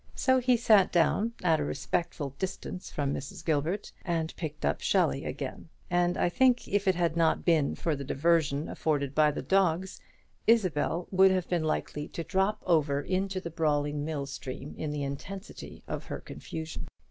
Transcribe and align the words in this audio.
So 0.15 0.39
he 0.39 0.57
sat 0.57 0.91
down 0.91 1.33
at 1.43 1.59
a 1.59 1.63
respectful 1.63 2.31
distance 2.39 2.89
from 2.89 3.13
Mrs. 3.13 3.45
Gilbert, 3.45 3.91
and 4.03 4.35
picked 4.35 4.65
up 4.65 4.81
Shelley 4.81 5.25
again; 5.25 5.69
and 5.91 6.17
I 6.17 6.27
think 6.27 6.67
if 6.67 6.87
it 6.87 6.95
had 6.95 7.15
not 7.15 7.45
been 7.45 7.75
for 7.75 7.95
the 7.95 8.03
diversion 8.03 8.67
afforded 8.67 9.13
by 9.13 9.29
the 9.29 9.43
dogs, 9.43 10.01
Isabel 10.47 11.07
would 11.11 11.29
have 11.29 11.47
been 11.47 11.65
likely 11.65 12.07
to 12.07 12.23
drop 12.23 12.63
over 12.65 12.99
into 13.03 13.39
the 13.39 13.51
brawling 13.51 14.03
mill 14.03 14.25
stream 14.25 14.73
in 14.75 14.89
the 14.89 15.03
intensity 15.03 15.83
of 15.87 16.05
her 16.05 16.19
confusion. 16.19 16.87